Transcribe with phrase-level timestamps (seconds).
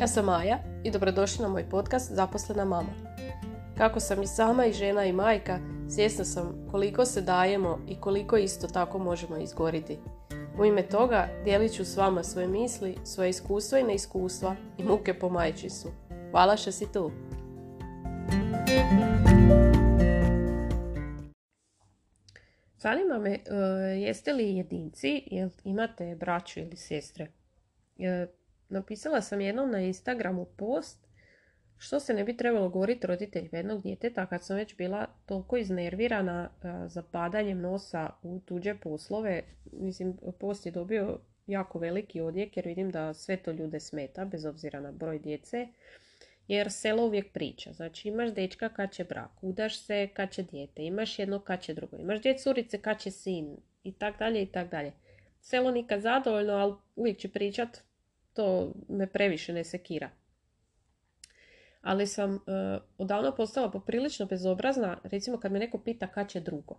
[0.00, 2.88] Ja sam Maja i dobrodošli na moj podcast Zaposlena mama.
[3.78, 5.58] Kako sam i sama i žena i majka,
[5.88, 9.98] svjesna sam koliko se dajemo i koliko isto tako možemo izgoriti.
[10.60, 15.18] U ime toga dijelit ću s vama svoje misli, svoje iskustva i neiskustva i muke
[15.18, 15.90] po majčinstvu.
[16.30, 17.10] Hvala što si tu!
[22.76, 23.38] Zanima me, e,
[23.98, 27.32] jeste li jedinci, jel imate braću ili sestre?
[28.68, 31.08] Napisala sam jednom na Instagramu post
[31.78, 36.50] što se ne bi trebalo govoriti roditeljima jednog djeteta kad sam već bila toliko iznervirana
[36.62, 39.42] e, za padanjem nosa u tuđe poslove.
[39.72, 44.44] Mislim, post je dobio jako veliki odjek jer vidim da sve to ljude smeta, bez
[44.44, 45.68] obzira na broj djece.
[46.48, 47.72] Jer selo uvijek priča.
[47.72, 51.74] Znači imaš dečka kad će brak, udaš se kad će dijete, imaš jedno kad će
[51.74, 54.92] drugo, imaš dvije curice kad će sin i tak dalje i tak dalje.
[55.40, 57.87] Selo nikad zadovoljno, ali uvijek će pričat,
[58.38, 60.10] to me previše ne sekira.
[61.80, 62.40] Ali sam uh,
[62.98, 66.78] odavno postala poprilično bezobrazna, recimo kad me neko pita kad će drugo.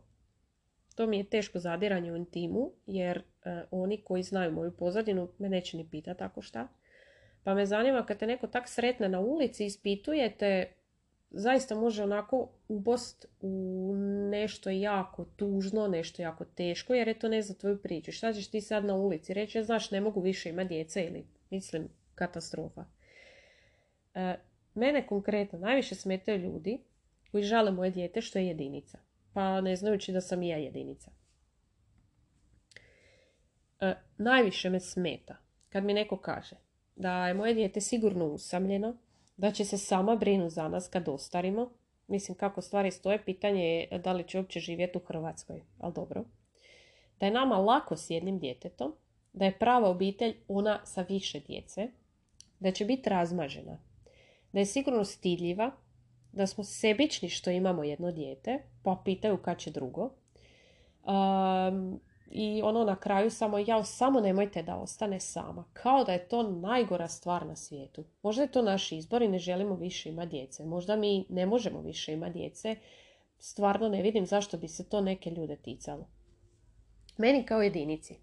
[0.95, 5.49] To mi je teško zadiranje u intimu, jer uh, oni koji znaju moju pozadinu me
[5.49, 6.67] neće ni pitati tako šta.
[7.43, 10.73] Pa me zanima kad te neko tak sretne na ulici, ispitujete,
[11.31, 13.93] zaista može onako ubost u
[14.29, 18.11] nešto jako tužno, nešto jako teško, jer je to ne za tvoju priču.
[18.11, 19.63] Šta ćeš ti sad na ulici reći?
[19.63, 22.85] Znaš, ne mogu više imati djece ili, mislim, katastrofa.
[24.13, 24.35] E,
[24.73, 26.79] mene konkretno najviše smetaju ljudi
[27.31, 28.99] koji žale moje dijete što je jedinica.
[29.33, 31.11] Pa ne znajući da sam i ja jedinica.
[33.79, 35.37] E, najviše me smeta
[35.69, 36.55] kad mi neko kaže
[36.95, 38.97] da je moje dijete sigurno usamljeno,
[39.39, 41.69] da će se sama brinu za nas kad ostarimo.
[42.07, 46.23] Mislim, kako stvari stoje, pitanje je da li će uopće živjeti u Hrvatskoj, ali dobro.
[47.19, 48.93] Da je nama lako s jednim djetetom,
[49.33, 51.87] da je prava obitelj ona sa više djece,
[52.59, 53.77] da će biti razmažena,
[54.51, 55.71] da je sigurno stidljiva,
[56.31, 60.09] da smo sebični što imamo jedno dijete, pa pitaju kad će drugo.
[61.03, 61.99] Um,
[62.31, 65.65] i ono na kraju samo ja samo nemojte da ostane sama.
[65.73, 68.03] Kao da je to najgora stvar na svijetu.
[68.23, 70.65] Možda je to naš izbor i ne želimo više imati djece.
[70.65, 72.75] Možda mi ne možemo više imati djece.
[73.39, 76.07] Stvarno ne vidim zašto bi se to neke ljude ticalo.
[77.17, 78.15] Meni kao jedinici.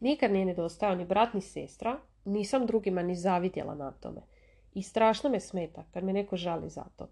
[0.00, 2.00] Nikad nije nedostajao ni brat ni sestra.
[2.24, 4.20] Nisam drugima ni zavidjela na tome.
[4.74, 7.08] I strašno me smeta kad me neko žali za to.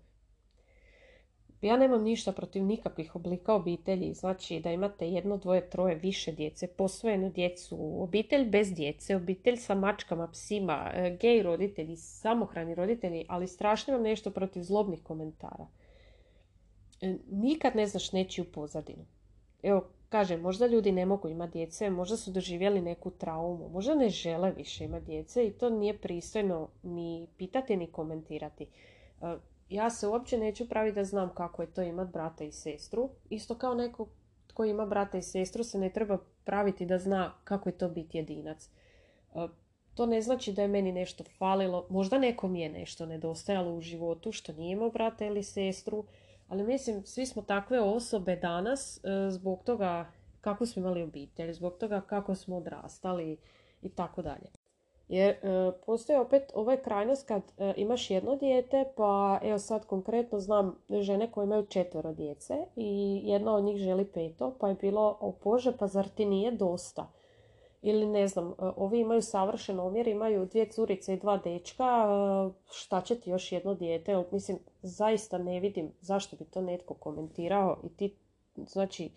[1.62, 6.66] Ja nemam ništa protiv nikakvih oblika obitelji, znači da imate jedno, dvoje, troje, više djece,
[6.66, 13.48] posvojenu djecu, obitelj bez djece, obitelj sa mačkama, psima, e, gej roditelji, samohrani roditelji, ali
[13.48, 15.66] strašno imam nešto protiv zlobnih komentara.
[17.00, 19.04] E, nikad ne znaš nečiju pozadinu.
[19.62, 24.08] Evo, kažem, možda ljudi ne mogu imati djece, možda su doživjeli neku traumu, možda ne
[24.08, 28.66] žele više imati djece i to nije pristojno ni pitati ni komentirati.
[29.72, 33.10] Ja se uopće neću praviti da znam kako je to imat brata i sestru.
[33.30, 34.06] Isto kao neko
[34.46, 38.18] tko ima brata i sestru se ne treba praviti da zna kako je to biti
[38.18, 38.68] jedinac.
[39.34, 39.48] E,
[39.94, 41.86] to ne znači da je meni nešto falilo.
[41.90, 46.04] Možda nekom je nešto nedostajalo u životu što nije imao brata ili sestru.
[46.48, 51.76] Ali mislim, svi smo takve osobe danas e, zbog toga kako smo imali obitelj, zbog
[51.78, 53.36] toga kako smo odrastali
[53.82, 54.61] i tako dalje.
[55.08, 60.40] Jer e, postoji opet ovaj krajnost kad e, imaš jedno dijete, pa evo sad konkretno
[60.40, 65.16] znam žene koje imaju četvero djece i jedna od njih želi peto, pa je bilo,
[65.20, 67.10] o Bože, pa zar ti nije dosta?
[67.82, 71.86] Ili ne znam, e, ovi imaju savršen omjer, imaju dvije curice i dva dečka,
[72.70, 74.24] šta će ti još jedno dijete?
[74.30, 78.16] Mislim, zaista ne vidim zašto bi to netko komentirao i ti,
[78.56, 79.10] znači,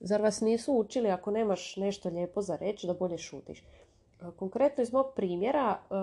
[0.00, 3.64] zar vas nisu učili ako nemaš nešto lijepo za reći da bolje šutiš?
[4.36, 5.94] Konkretno iz mog primjera, e,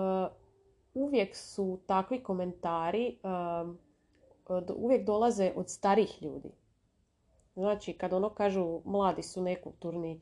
[0.94, 6.50] uvijek su takvi komentari, e, uvijek dolaze od starih ljudi.
[7.54, 10.20] Znači, kad ono kažu mladi su nekulturni,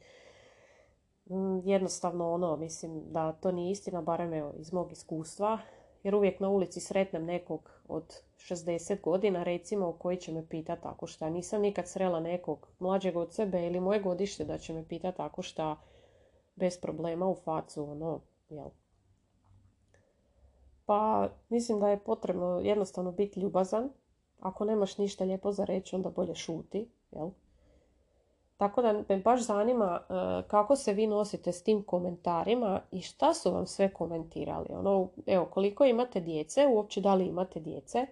[1.64, 5.58] jednostavno ono, mislim da to nije istina, barem evo, iz mog iskustva,
[6.02, 11.06] jer uvijek na ulici sretnem nekog od 60 godina, recimo, koji će me pitati tako
[11.06, 11.30] šta.
[11.30, 15.42] Nisam nikad srela nekog mlađeg od sebe ili moje godište da će me pitati tako
[15.42, 15.76] šta
[16.56, 18.68] bez problema u facu, ono, jel.
[20.86, 23.90] Pa mislim da je potrebno jednostavno biti ljubazan.
[24.40, 27.30] Ako nemaš ništa lijepo za reći, onda bolje šuti, jel.
[28.56, 30.14] Tako da me baš zanima e,
[30.48, 34.66] kako se vi nosite s tim komentarima i šta su vam sve komentirali.
[34.70, 38.06] Ono, evo, koliko imate djece, uopće da li imate djece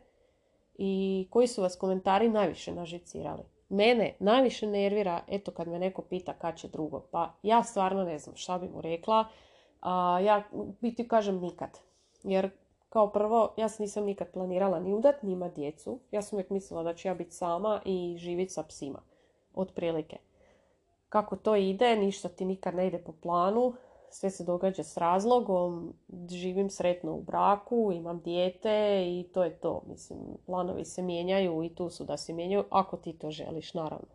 [0.75, 3.43] i koji su vas komentari najviše nažicirali.
[3.73, 8.19] Mene najviše nervira, eto kad me neko pita kad će drugo, pa ja stvarno ne
[8.19, 9.25] znam šta bi mu rekla.
[9.81, 10.43] A, ja
[10.81, 11.79] biti kažem nikad.
[12.23, 12.51] Jer
[12.89, 15.99] kao prvo, ja se nisam nikad planirala ni udat, ni imat djecu.
[16.11, 19.03] Ja sam uvijek mislila da ću ja biti sama i živjeti sa psima.
[19.55, 20.17] Otprilike.
[21.09, 23.75] Kako to ide, ništa ti nikad ne ide po planu.
[24.15, 25.95] Sve se događa s razlogom.
[26.31, 29.83] Živim sretno u braku, imam dijete i to je to.
[29.87, 34.09] Mislim, planovi se mijenjaju i tu su da se mijenjaju ako ti to želiš, naravno.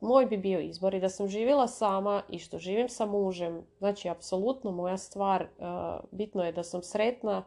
[0.00, 3.62] Moj bi bio izbor i da sam živjela sama i što živim sa mužem.
[3.78, 5.42] Znači, apsolutno moja stvar.
[5.42, 5.66] Uh,
[6.10, 7.44] bitno je da sam sretna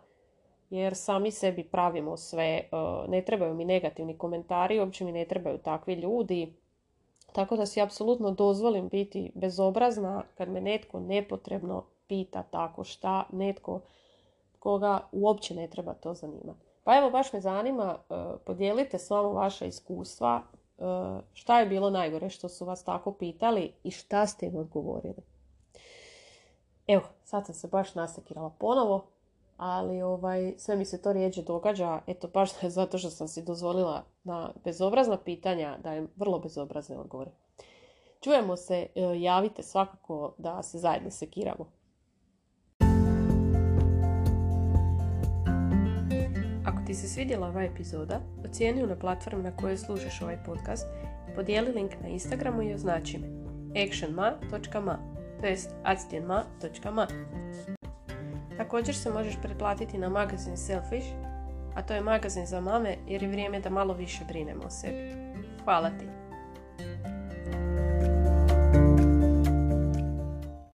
[0.71, 2.67] jer sami sebi pravimo sve, e,
[3.07, 6.53] ne trebaju mi negativni komentari, uopće mi ne trebaju takvi ljudi.
[7.33, 13.79] Tako da si apsolutno dozvolim biti bezobrazna kad me netko nepotrebno pita tako šta, netko
[14.59, 16.59] koga uopće ne treba to zanimati.
[16.83, 18.13] Pa evo, baš me zanima, e,
[18.45, 20.83] podijelite s vama vaša iskustva, e,
[21.33, 25.23] šta je bilo najgore što su vas tako pitali i šta ste im odgovorili.
[26.87, 29.05] Evo, sad sam se baš nasekirala ponovo,
[29.61, 34.03] ali ovaj, sve mi se to rijeđe događa, eto baš zato što sam si dozvolila
[34.23, 37.31] na bezobrazna pitanja da je vrlo bezobrazne odgovore.
[38.21, 41.71] Čujemo se, e, javite svakako da se zajedno sekiramo.
[46.65, 50.87] Ako ti se svidjela ova epizoda, ocijeni na platformi na kojoj slušaš ovaj podcast
[51.31, 53.27] i podijeli link na Instagramu i označi me
[53.83, 54.97] actionma.ma
[55.41, 57.07] to jest actionma.ma
[58.57, 61.07] Također se možeš pretplatiti na magazin Selfish,
[61.75, 65.15] a to je magazin za mame jer je vrijeme da malo više brinemo o sebi.
[65.63, 66.20] Hvala ti!